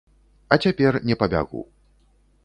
[0.55, 1.61] А цяпер не пабягу.